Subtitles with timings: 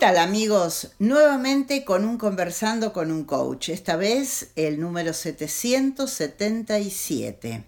[0.00, 0.92] tal amigos?
[0.98, 7.64] Nuevamente con un conversando con un coach, esta vez el número 777.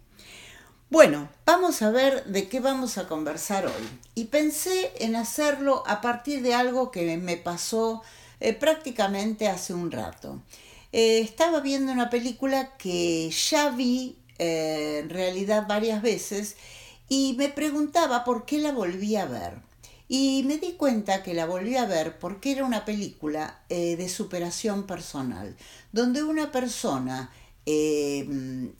[0.89, 3.87] Bueno, vamos a ver de qué vamos a conversar hoy.
[4.15, 8.01] Y pensé en hacerlo a partir de algo que me pasó
[8.41, 10.41] eh, prácticamente hace un rato.
[10.91, 16.57] Eh, estaba viendo una película que ya vi eh, en realidad varias veces
[17.11, 19.71] y me preguntaba por qué la volví a ver.
[20.15, 24.11] Y me di cuenta que la volví a ver porque era una película eh, de
[24.11, 25.57] superación personal,
[25.91, 27.31] donde una persona
[27.65, 28.71] eh,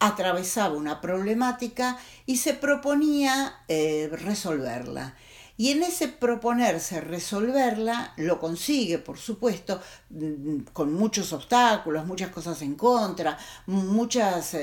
[0.00, 5.14] atravesaba una problemática y se proponía eh, resolverla.
[5.56, 12.62] Y en ese proponerse resolverla, lo consigue, por supuesto, mm, con muchos obstáculos, muchas cosas
[12.62, 14.56] en contra, muchas,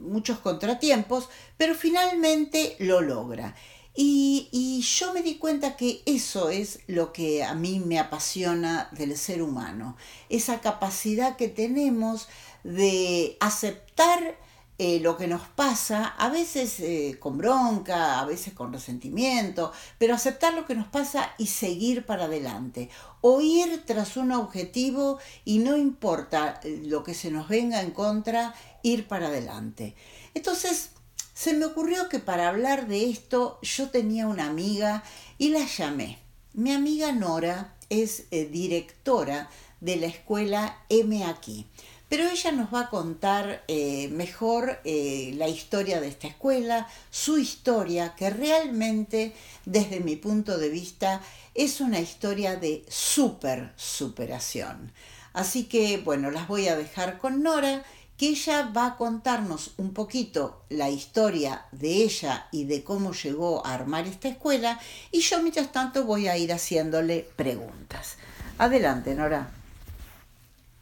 [0.00, 3.54] muchos contratiempos, pero finalmente lo logra.
[3.94, 9.16] Y, yo me di cuenta que eso es lo que a mí me apasiona del
[9.16, 9.96] ser humano,
[10.28, 12.28] esa capacidad que tenemos
[12.62, 14.36] de aceptar
[14.80, 20.14] eh, lo que nos pasa, a veces eh, con bronca, a veces con resentimiento, pero
[20.14, 22.88] aceptar lo que nos pasa y seguir para adelante,
[23.20, 27.90] o ir tras un objetivo y no importa eh, lo que se nos venga en
[27.90, 29.96] contra, ir para adelante.
[30.34, 30.90] Entonces,
[31.38, 35.04] se me ocurrió que para hablar de esto yo tenía una amiga
[35.38, 36.18] y la llamé.
[36.52, 39.48] Mi amiga Nora es eh, directora
[39.80, 41.66] de la escuela M aquí,
[42.08, 47.38] pero ella nos va a contar eh, mejor eh, la historia de esta escuela, su
[47.38, 49.32] historia, que realmente
[49.64, 51.20] desde mi punto de vista
[51.54, 54.90] es una historia de super superación.
[55.34, 57.84] Así que bueno, las voy a dejar con Nora
[58.18, 63.64] que ella va a contarnos un poquito la historia de ella y de cómo llegó
[63.64, 64.78] a armar esta escuela
[65.12, 68.16] y yo mientras tanto voy a ir haciéndole preguntas.
[68.58, 69.52] Adelante, Nora.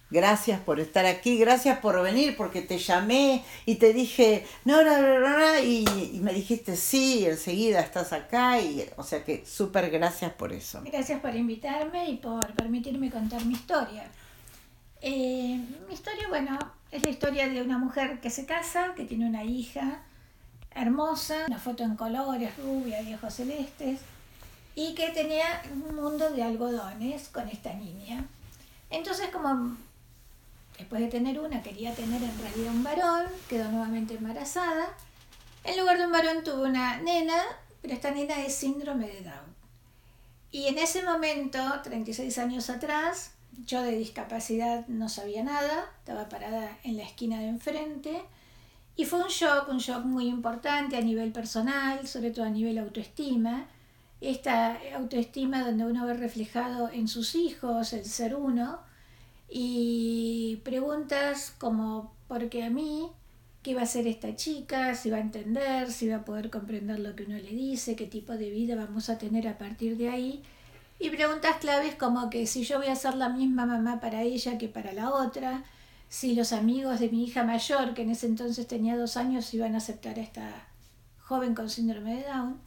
[0.09, 5.61] Gracias por estar aquí, gracias por venir, porque te llamé y te dije, Nora, Nora,
[5.61, 10.53] y, y me dijiste sí, enseguida estás acá, y, o sea que súper gracias por
[10.53, 10.81] eso.
[10.85, 14.09] Gracias por invitarme y por permitirme contar mi historia.
[15.03, 16.57] Eh, mi historia, bueno,
[16.97, 20.01] es la historia de una mujer que se casa, que tiene una hija
[20.75, 24.01] hermosa, una foto en colores, rubia, de ojos celestes,
[24.75, 28.25] y que tenía un mundo de algodones con esta niña.
[28.89, 29.77] Entonces, como
[30.79, 34.89] después de tener una, quería tener en realidad un varón, quedó nuevamente embarazada.
[35.65, 37.43] En lugar de un varón tuvo una nena,
[37.83, 39.55] pero esta nena es síndrome de Down.
[40.51, 43.33] Y en ese momento, 36 años atrás,
[43.65, 48.23] yo de discapacidad no sabía nada, estaba parada en la esquina de enfrente
[48.97, 52.79] y fue un shock, un shock muy importante a nivel personal, sobre todo a nivel
[52.79, 53.67] autoestima.
[54.23, 58.79] Esta autoestima donde uno ve reflejado en sus hijos el ser uno
[59.51, 63.09] y preguntas como, ¿por qué a mí?
[63.63, 64.95] ¿Qué va a ser esta chica?
[64.95, 65.93] ¿Si va a entender?
[65.93, 67.97] ¿Si va a poder comprender lo que uno le dice?
[67.97, 70.43] ¿Qué tipo de vida vamos a tener a partir de ahí?
[70.99, 74.57] Y preguntas claves como que si yo voy a ser la misma mamá para ella
[74.57, 75.65] que para la otra,
[76.09, 79.75] si los amigos de mi hija mayor, que en ese entonces tenía dos años, iban
[79.75, 80.69] a aceptar a esta
[81.21, 82.59] joven con síndrome de Down.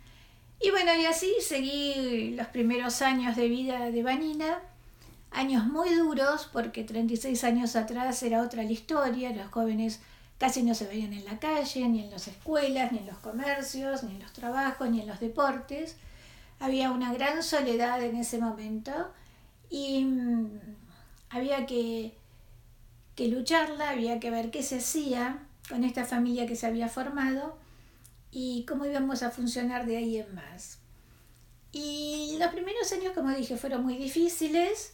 [0.62, 4.60] Y bueno, y así seguí los primeros años de vida de Vanina,
[5.32, 10.02] años muy duros, porque 36 años atrás era otra la historia, los jóvenes
[10.38, 14.04] casi no se veían en la calle, ni en las escuelas, ni en los comercios,
[14.04, 15.96] ni en los trabajos, ni en los deportes
[16.60, 18.92] había una gran soledad en ese momento
[19.70, 20.60] y mm,
[21.30, 22.14] había que,
[23.16, 25.40] que lucharla, había que ver qué se hacía
[25.70, 27.58] con esta familia que se había formado
[28.32, 30.80] y cómo íbamos a funcionar de ahí en más.
[31.72, 34.94] Y los primeros años, como dije, fueron muy difíciles,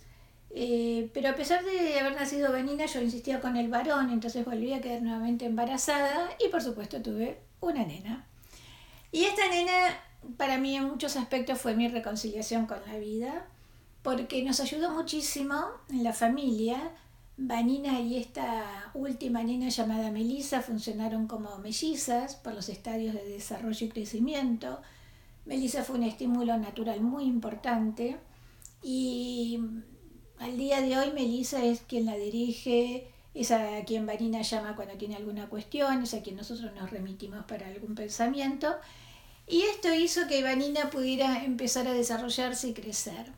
[0.54, 4.74] eh, pero a pesar de haber nacido Benina, yo insistía con el varón, entonces volví
[4.74, 8.28] a quedar nuevamente embarazada y por supuesto tuve una nena.
[9.12, 9.98] Y esta nena
[10.38, 13.48] para mí en muchos aspectos fue mi reconciliación con la vida,
[14.02, 16.92] porque nos ayudó muchísimo en la familia.
[17.38, 23.86] Vanina y esta última nena llamada Melissa funcionaron como mellizas por los estadios de desarrollo
[23.86, 24.82] y crecimiento.
[25.46, 28.18] Melissa fue un estímulo natural muy importante
[28.82, 29.60] y
[30.40, 34.96] al día de hoy Melissa es quien la dirige, es a quien Vanina llama cuando
[34.96, 38.76] tiene alguna cuestión, es a quien nosotros nos remitimos para algún pensamiento
[39.48, 43.32] y esto hizo que Ivanina pudiera empezar a desarrollarse y crecer.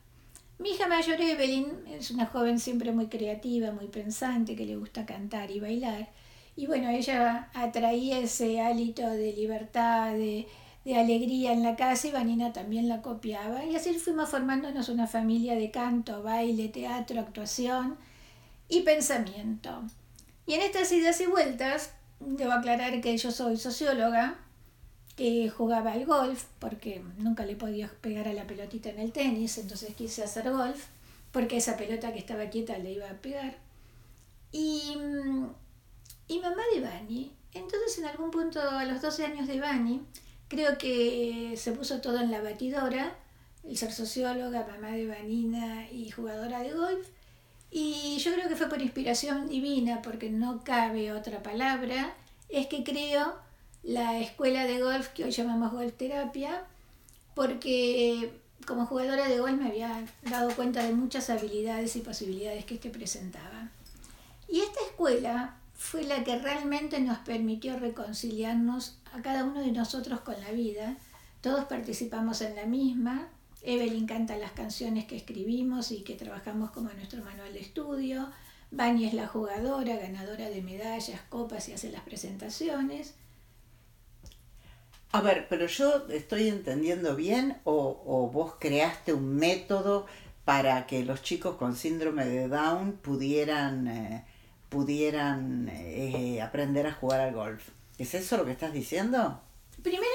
[0.59, 5.05] Mi hija mayor Evelyn es una joven siempre muy creativa, muy pensante, que le gusta
[5.05, 6.09] cantar y bailar.
[6.55, 10.47] Y bueno, ella atraía ese hálito de libertad, de,
[10.83, 13.65] de alegría en la casa y Vanina también la copiaba.
[13.65, 17.97] Y así fuimos formándonos una familia de canto, baile, teatro, actuación
[18.69, 19.83] y pensamiento.
[20.47, 24.39] Y en estas idas y vueltas, debo aclarar que yo soy socióloga,
[25.17, 29.57] que jugaba al golf, porque nunca le podía pegar a la pelotita en el tenis,
[29.57, 30.85] entonces quise hacer golf,
[31.31, 33.57] porque esa pelota que estaba quieta le iba a pegar.
[34.51, 34.95] Y,
[36.27, 40.01] y mamá de Bani, entonces en algún punto a los 12 años de Bani,
[40.47, 43.15] creo que se puso todo en la batidora,
[43.63, 47.07] el ser socióloga, mamá de Vanina y jugadora de golf,
[47.71, 52.15] y yo creo que fue por inspiración divina, porque no cabe otra palabra,
[52.49, 53.46] es que creo
[53.83, 56.65] la escuela de golf que hoy llamamos Golf Terapia,
[57.35, 58.31] porque
[58.65, 62.89] como jugadora de golf me había dado cuenta de muchas habilidades y posibilidades que este
[62.89, 63.69] presentaba.
[64.47, 70.21] Y esta escuela fue la que realmente nos permitió reconciliarnos a cada uno de nosotros
[70.21, 70.97] con la vida.
[71.41, 73.29] Todos participamos en la misma,
[73.67, 78.29] Evelyn canta las canciones que escribimos y que trabajamos como nuestro manual de estudio.
[78.71, 83.15] Bani es la jugadora, ganadora de medallas, copas y hace las presentaciones.
[85.11, 90.05] A ver, pero yo estoy entendiendo bien o, vos creaste un método
[90.45, 94.25] para que los chicos con síndrome de Down pudieran, eh,
[94.69, 97.69] pudieran eh, aprender a jugar al golf.
[97.97, 99.41] ¿Es eso lo que estás diciendo?
[99.81, 100.05] Primero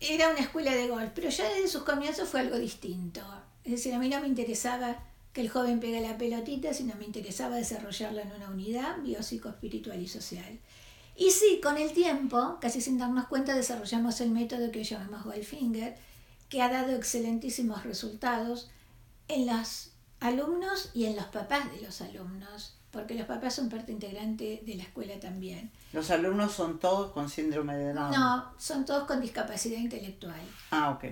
[0.00, 3.20] era una escuela de golf, pero ya desde sus comienzos fue algo distinto.
[3.64, 7.04] Es decir, a mí no me interesaba que el joven pegue la pelotita, sino me
[7.04, 10.58] interesaba desarrollarla en una unidad biopsico, espiritual y social.
[11.16, 15.96] Y sí, con el tiempo, casi sin darnos cuenta, desarrollamos el método que llamamos Goldfinger,
[16.48, 18.70] que ha dado excelentísimos resultados
[19.28, 23.90] en los alumnos y en los papás de los alumnos porque los papás son parte
[23.90, 25.70] integrante de la escuela también.
[25.92, 28.12] ¿Los alumnos son todos con síndrome de Down?
[28.12, 30.40] No, son todos con discapacidad intelectual.
[30.70, 31.04] Ah, ok.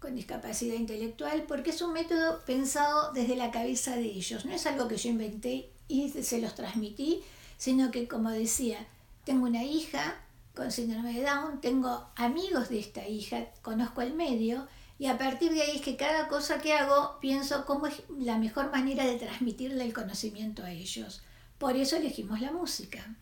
[0.00, 4.44] Con discapacidad intelectual, porque es un método pensado desde la cabeza de ellos.
[4.44, 7.22] No es algo que yo inventé y se los transmití,
[7.58, 8.84] sino que, como decía,
[9.24, 10.16] tengo una hija
[10.54, 14.66] con síndrome de Down, tengo amigos de esta hija, conozco el medio,
[14.98, 18.36] y a partir de ahí es que cada cosa que hago pienso cómo es la
[18.36, 21.22] mejor manera de transmitirle el conocimiento a ellos.
[21.56, 23.16] Por eso elegimos la música.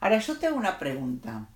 [0.00, 1.48] Ahora yo te hago una pregunta.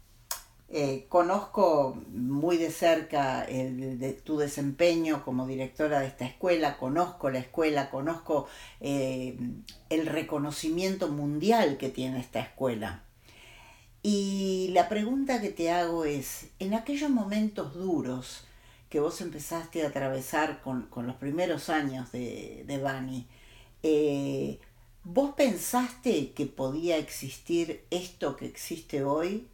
[0.70, 7.30] Eh, conozco muy de cerca el, de, tu desempeño como directora de esta escuela, conozco
[7.30, 8.48] la escuela, conozco
[8.80, 9.36] eh,
[9.90, 13.04] el reconocimiento mundial que tiene esta escuela.
[14.02, 18.44] Y la pregunta que te hago es, en aquellos momentos duros,
[18.88, 23.26] que vos empezaste a atravesar con, los primeros años de, de Bani,
[23.82, 24.60] eh,
[25.04, 29.46] ¿vos pensaste que podía existir esto que existe hoy?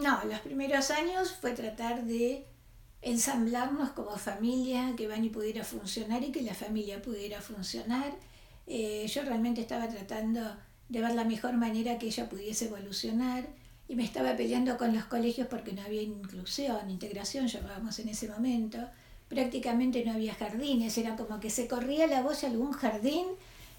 [0.00, 2.46] No, los primeros años fue tratar de
[3.02, 8.12] ensamblarnos como familia, que Bani pudiera funcionar y que la familia pudiera funcionar.
[8.66, 10.40] Eh, yo realmente estaba tratando
[10.88, 13.46] de ver la mejor manera que ella pudiese evolucionar
[13.88, 18.28] y me estaba peleando con los colegios porque no había inclusión, integración, llamábamos en ese
[18.28, 18.78] momento.
[19.28, 23.26] Prácticamente no había jardines, era como que se corría la voz de algún jardín,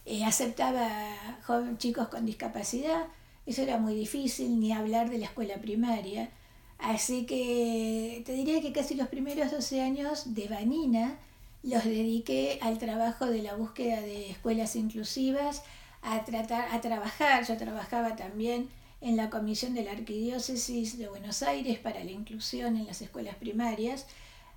[0.05, 1.15] eh, aceptaba
[1.46, 3.05] joven, chicos con discapacidad,
[3.50, 6.29] eso era muy difícil, ni hablar de la escuela primaria.
[6.77, 11.18] Así que te diría que casi los primeros 12 años de Vanina
[11.63, 15.63] los dediqué al trabajo de la búsqueda de escuelas inclusivas,
[16.01, 18.70] a, tratar, a trabajar, yo trabajaba también
[19.01, 23.36] en la Comisión de la Arquidiócesis de Buenos Aires para la inclusión en las escuelas
[23.36, 24.06] primarias,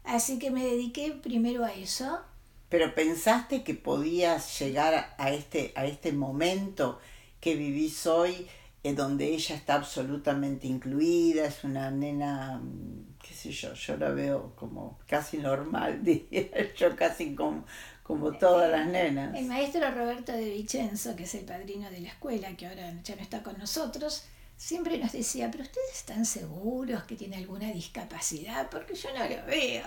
[0.04, 2.20] así que me dediqué primero a eso.
[2.68, 7.00] Pero pensaste que podías llegar a este, a este momento
[7.40, 8.46] que vivís hoy,
[8.82, 12.60] en donde ella está absolutamente incluida, es una nena,
[13.22, 17.64] qué sé yo, yo la veo como casi normal, diría yo, casi como,
[18.02, 19.36] como todas las nenas.
[19.36, 23.14] El maestro Roberto de Vicenzo, que es el padrino de la escuela, que ahora ya
[23.14, 24.24] no está con nosotros,
[24.56, 29.46] siempre nos decía, pero ustedes están seguros que tiene alguna discapacidad, porque yo no lo
[29.46, 29.86] veo.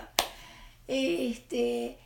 [0.88, 1.98] Este,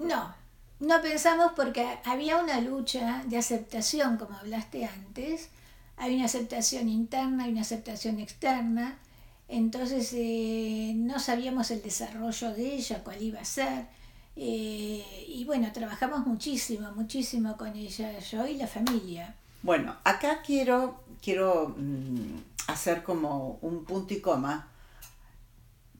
[0.00, 0.34] no,
[0.80, 5.50] no pensamos porque había una lucha de aceptación, como hablaste antes,
[5.98, 8.98] hay una aceptación interna y una aceptación externa,
[9.48, 13.86] entonces eh, no sabíamos el desarrollo de ella, cuál iba a ser,
[14.36, 19.34] eh, y bueno, trabajamos muchísimo, muchísimo con ella, yo y la familia.
[19.62, 22.36] Bueno, acá quiero, quiero mm,
[22.68, 24.68] hacer como un punto y coma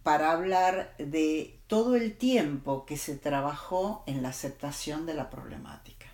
[0.05, 6.07] para hablar de todo el tiempo que se trabajó en la aceptación de la problemática.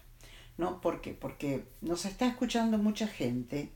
[0.57, 0.81] ¿No?
[0.81, 1.13] ¿Por qué?
[1.13, 3.71] Porque nos está escuchando mucha gente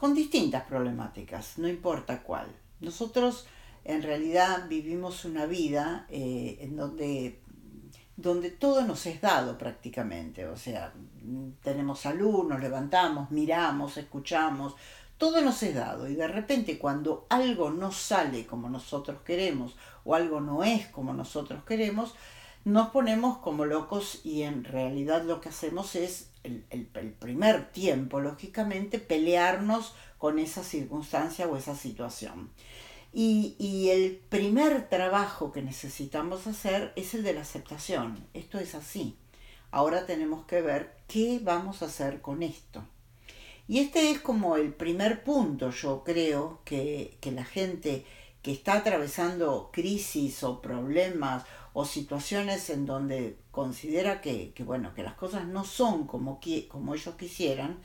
[0.00, 2.46] con distintas problemáticas, no importa cuál.
[2.80, 3.46] Nosotros
[3.84, 7.42] en realidad vivimos una vida eh, en donde,
[8.16, 10.94] donde todo nos es dado prácticamente, o sea,
[11.62, 14.74] tenemos salud, nos levantamos, miramos, escuchamos,
[15.18, 20.14] todo nos es dado y de repente cuando algo no sale como nosotros queremos o
[20.14, 22.14] algo no es como nosotros queremos,
[22.64, 28.20] nos ponemos como locos y en realidad lo que hacemos es el, el, primer tiempo,
[28.20, 32.50] lógicamente, pelearnos con esa circunstancia o esa situación.
[33.12, 38.24] Y, y, el primer trabajo que necesitamos hacer es el de la aceptación.
[38.34, 39.16] Esto es así.
[39.72, 42.84] Ahora tenemos que ver qué vamos a hacer con esto.
[43.66, 48.04] Y este es como el primer punto, yo creo, que, que la gente
[48.42, 55.14] que está atravesando crisis o problemas o situaciones en donde considera que, bueno, que las
[55.14, 57.78] cosas no son como, como ellos quisieran,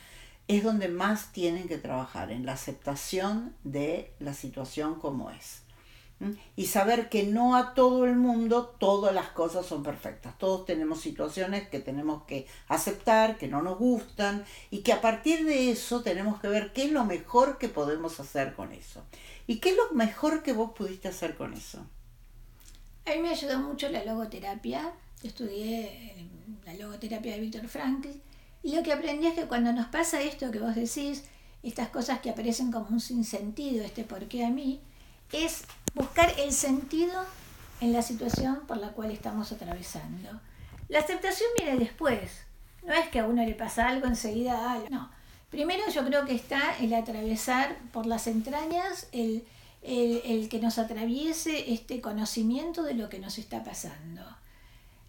[0.48, 5.62] es donde más tienen que trabajar, en la aceptación de la situación como es.
[6.56, 10.38] Y saber que no a todo el mundo todas las cosas son perfectas.
[10.38, 15.46] Todos tenemos situaciones que tenemos que aceptar, que no nos gustan, y que a partir
[15.46, 19.04] de eso tenemos que ver qué es lo mejor que podemos hacer con eso.
[19.46, 21.86] ¿Y qué es lo mejor que vos pudiste hacer con eso?
[23.06, 24.92] A mí me ayudó mucho la logoterapia.
[25.24, 26.28] Estudié
[26.66, 28.10] la logoterapia de Víctor Frankl.
[28.64, 31.24] Y lo que aprendí es que cuando nos pasa esto que vos decís,
[31.62, 34.82] estas cosas que aparecen como un sinsentido, este por qué a mí,
[35.32, 37.26] es buscar el sentido
[37.82, 40.42] en la situación por la cual estamos atravesando.
[40.90, 42.46] La aceptación viene después.
[42.84, 44.88] No es que a uno le pasa algo enseguida, algo.
[44.90, 45.12] no.
[45.50, 49.46] Primero yo creo que está el atravesar por las entrañas, el
[49.86, 54.22] el, que nos atraviese este conocimiento de lo que nos está pasando.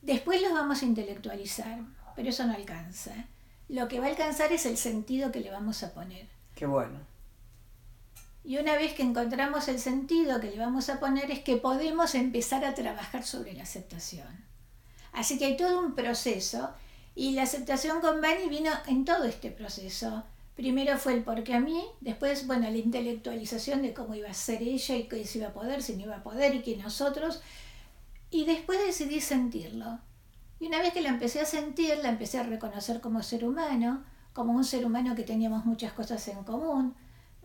[0.02, 1.80] Después los vamos a intelectualizar,
[2.14, 3.12] pero eso no alcanza.
[3.68, 6.28] Lo que va a alcanzar es el sentido que le vamos a poner.
[6.54, 7.00] Qué bueno.
[8.44, 12.14] Y una vez que encontramos el sentido que le vamos a poner es que podemos
[12.14, 14.44] empezar a trabajar sobre la aceptación.
[15.12, 16.70] Así que hay todo un proceso
[17.14, 20.24] y la aceptación con Bani vino en todo este proceso
[20.56, 24.62] Primero fue el porque a mí, después, bueno, la intelectualización de cómo iba a ser
[24.62, 27.42] ella y qué se iba a poder, si no iba a poder y que nosotros.
[28.30, 30.00] Y después decidí sentirlo.
[30.58, 34.02] Y una vez que la empecé a sentir, la empecé a reconocer como ser humano,
[34.32, 36.94] como un ser humano que teníamos muchas cosas en común,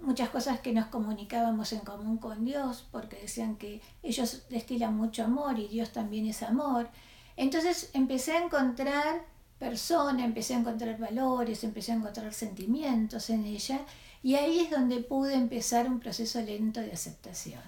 [0.01, 5.25] muchas cosas que nos comunicábamos en común con Dios, porque decían que ellos destilan mucho
[5.25, 6.89] amor y Dios también es amor.
[7.35, 9.25] Entonces empecé a encontrar
[9.61, 13.79] persona, empecé a encontrar valores, empecé a encontrar sentimientos en ella
[14.23, 17.61] y ahí es donde pude empezar un proceso lento de aceptación.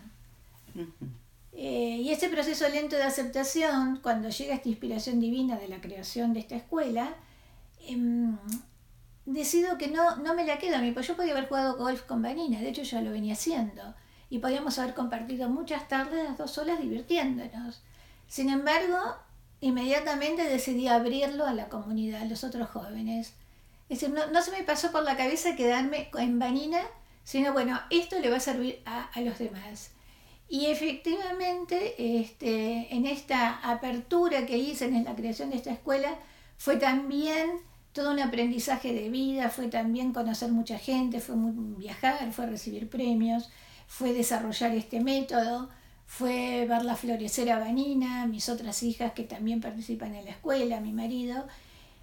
[1.54, 6.34] Eh, y ese proceso lento de aceptación, cuando llega esta inspiración divina de la creación
[6.34, 7.14] de esta escuela,
[7.88, 8.38] em,
[9.28, 12.02] decido que no, no me la quedo a mí, porque yo podía haber jugado golf
[12.02, 13.94] con Vanina, de hecho ya lo venía haciendo,
[14.32, 17.84] y podíamos haber compartido muchas tardes las dos solas divirtiéndonos.
[18.28, 18.98] Sin embargo,
[19.64, 23.34] inmediatamente decidí abrirlo a la comunidad, a los otros jóvenes.
[23.88, 26.82] Es decir, no, se me pasó por la cabeza quedarme en Vanina,
[27.24, 29.92] sino bueno, esto le va a servir a, los demás.
[30.50, 36.14] Y efectivamente, este, en esta apertura que hice en la creación de esta escuela,
[36.58, 37.62] fue también
[37.94, 43.50] todo un aprendizaje de vida, fue también conocer mucha gente, fue viajar, fue recibir premios,
[43.88, 45.70] fue desarrollar este método,
[46.06, 50.94] fue verla florecer a Vanina, mis otras hijas que también participan en la escuela, mi
[50.94, 51.48] marido.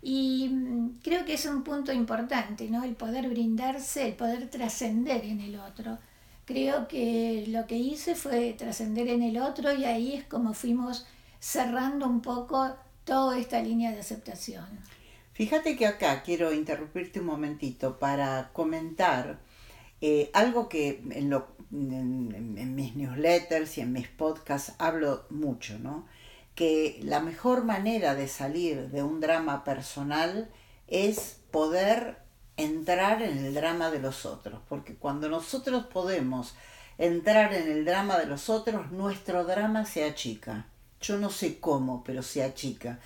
[0.02, 2.84] Y mm, creo que es un punto importante, ¿no?
[2.84, 5.98] El poder brindarse, el poder trascender en el otro.
[6.44, 11.06] Creo que lo que hice fue trascender en el otro y ahí es como fuimos
[11.38, 14.66] cerrando un poco toda esta línea de aceptación.
[15.32, 19.38] Fíjate que acá quiero interrumpirte un momentito para comentar
[20.00, 26.06] eh, algo que en lo en, mis newsletters y en mis podcasts hablo mucho, ¿no?
[26.54, 30.50] Que la mejor manera de salir de un drama personal
[30.88, 32.18] es poder
[32.56, 36.54] entrar en el drama de los otros, porque cuando nosotros podemos
[36.98, 40.66] entrar en el drama de los otros, nuestro drama se achica.
[41.00, 42.98] Yo no sé cómo, pero se achica.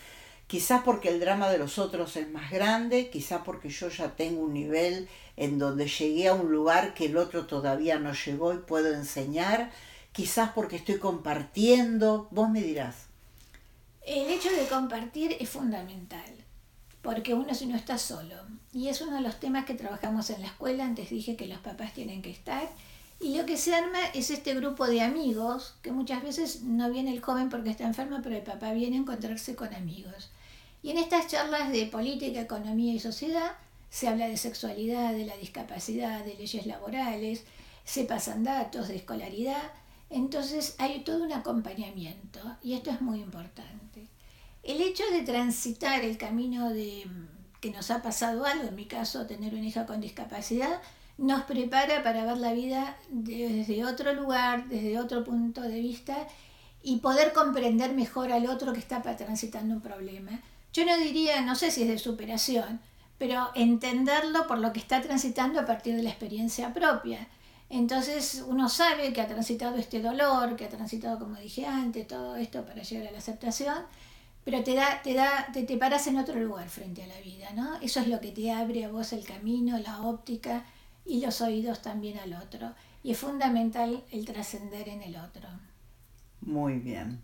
[0.47, 4.43] Quizás porque el drama de los otros es más grande, quizás porque yo ya tengo
[4.43, 8.59] un nivel en donde llegué a un lugar que el otro todavía no llegó y
[8.59, 9.73] puedo enseñar,
[10.13, 13.07] quizás porque estoy compartiendo, vos me dirás.
[14.07, 16.31] El hecho de compartir es fundamental,
[17.01, 18.37] porque uno si no está solo.
[18.71, 21.59] Y es uno de los temas que trabajamos en la escuela, antes dije que los
[21.59, 22.69] papás tienen que estar.
[23.21, 27.13] Y lo que se arma es este grupo de amigos, que muchas veces no viene
[27.13, 30.31] el joven porque está enfermo, pero el papá viene a encontrarse con amigos.
[30.83, 33.53] Y en estas charlas de política, economía y sociedad
[33.89, 37.45] se habla de sexualidad, de la discapacidad, de leyes laborales.
[37.85, 39.63] se pasan datos de escolaridad,
[40.11, 44.09] entonces hay todo un acompañamiento y esto es muy importante.
[44.63, 47.07] El hecho de transitar el camino de
[47.61, 50.81] que nos ha pasado algo, en mi caso tener una hija con discapacidad,
[51.17, 56.17] nos prepara para ver la vida desde otro lugar, desde otro punto de vista
[56.83, 60.41] y poder comprender mejor al otro que está transitando un problema.
[60.73, 62.81] Yo no diría, no sé si es de superación,
[63.17, 67.29] pero entenderlo por lo que está transitando a partir de la experiencia propia.
[67.71, 72.37] Entonces uno sabe que ha transitado este dolor, que ha transitado, como dije antes, todo
[72.37, 73.79] esto para llegar a la aceptación,
[74.45, 77.51] pero te da, te da, te, te paras en otro lugar frente a la vida,
[77.55, 77.77] ¿no?
[77.81, 80.65] Eso es lo que te abre a vos el camino, la óptica
[81.05, 82.75] y los oídos también al otro.
[83.03, 85.49] Y es fundamental el trascender en el otro.
[86.41, 87.23] Muy bien.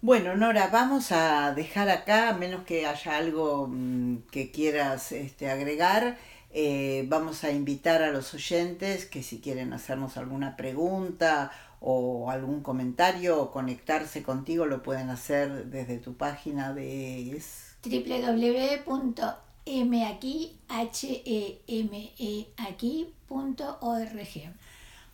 [0.00, 5.50] Bueno, Nora, vamos a dejar acá, a menos que haya algo mm, que quieras este,
[5.50, 6.18] agregar,
[6.52, 11.50] eh, vamos a invitar a los oyentes que si quieren hacernos alguna pregunta
[11.80, 17.18] o algún comentario o conectarse contigo, lo pueden hacer desde tu página de
[19.66, 20.54] www.meaqui.org.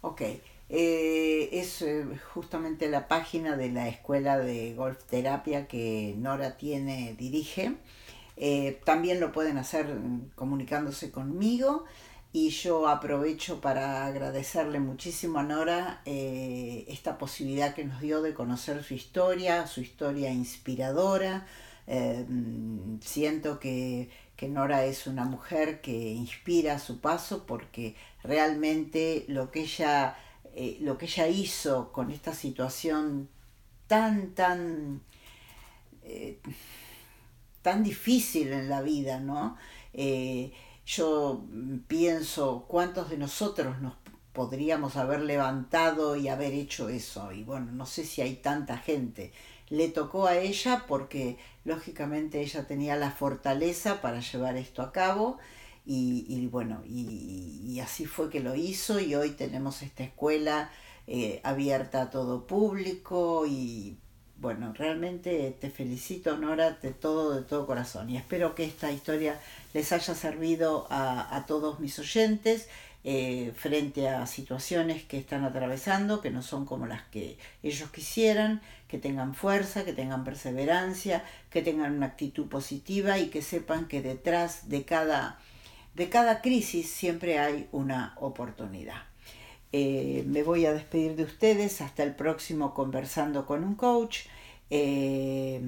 [0.02, 0.20] Ok,
[0.68, 7.14] eh, es eh, justamente la página de la escuela de golf terapia que Nora tiene,
[7.18, 7.76] dirige.
[8.36, 9.98] Eh, también lo pueden hacer
[10.34, 11.84] comunicándose conmigo
[12.32, 18.34] y yo aprovecho para agradecerle muchísimo a Nora eh, esta posibilidad que nos dio de
[18.34, 21.46] conocer su historia, su historia inspiradora.
[21.88, 22.24] Eh,
[23.00, 24.10] siento que,
[24.40, 30.16] que, Nora es una mujer que inspira su paso porque realmente lo que ella,
[30.80, 33.28] lo que ella hizo con esta situación
[33.86, 35.02] tan, tan
[37.62, 39.56] tan difícil en la vida, ¿no?
[39.92, 40.52] Eh,
[40.86, 41.44] yo
[41.86, 43.94] pienso cuántos de nosotros nos
[44.32, 47.32] podríamos haber levantado y haber hecho eso.
[47.32, 49.32] Y bueno, no sé si hay tanta gente.
[49.70, 55.38] Le tocó a ella porque lógicamente ella tenía la fortaleza para llevar esto a cabo.
[55.86, 60.70] Y, bueno, y, así fue que lo hizo y hoy tenemos esta escuela
[61.06, 63.96] eh, abierta a todo público y
[64.40, 68.08] bueno, realmente te felicito, Nora, de todo, de todo corazón.
[68.08, 69.38] Y espero que esta historia
[69.74, 72.68] les haya servido a, todos mis oyentes
[73.04, 78.62] eh, frente a situaciones que están atravesando, que no son como las que ellos quisieran,
[78.90, 84.02] que tengan fuerza, que tengan perseverancia, que tengan una actitud positiva y que sepan que
[84.02, 85.38] detrás de cada,
[85.94, 89.04] de cada crisis siempre hay una oportunidad.
[89.72, 94.26] Eh, me voy a despedir de ustedes hasta el próximo Conversando con un Coach.
[94.70, 95.60] Eh,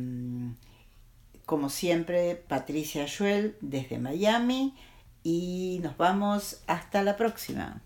[1.47, 4.75] como siempre, Patricia Joel desde Miami
[5.23, 7.83] y nos vamos hasta la próxima.